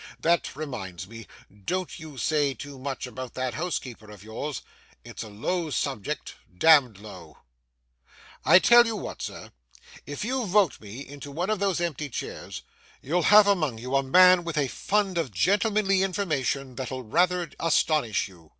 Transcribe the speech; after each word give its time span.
That 0.19 0.55
reminds 0.55 1.07
me—don't 1.07 1.99
you 1.99 2.17
say 2.17 2.55
too 2.55 2.79
much 2.79 3.05
about 3.05 3.35
that 3.35 3.53
housekeeper 3.53 4.09
of 4.09 4.23
yours; 4.23 4.63
it's 5.03 5.21
a 5.21 5.27
low 5.29 5.69
subject, 5.69 6.33
damned 6.57 6.97
low. 6.97 7.37
'I 8.43 8.57
tell 8.57 8.87
you 8.87 8.95
what, 8.95 9.21
sir. 9.21 9.51
If 10.07 10.25
you 10.25 10.47
vote 10.47 10.81
me 10.81 11.07
into 11.07 11.29
one 11.31 11.51
of 11.51 11.59
those 11.59 11.79
empty 11.79 12.09
chairs, 12.09 12.63
you'll 13.03 13.21
have 13.29 13.45
among 13.45 13.77
you 13.77 13.93
a 13.95 14.01
man 14.01 14.43
with 14.43 14.57
a 14.57 14.69
fund 14.69 15.19
of 15.19 15.29
gentlemanly 15.29 16.01
information 16.01 16.77
that'll 16.77 17.03
rather 17.03 17.51
astonish 17.59 18.27
you. 18.27 18.49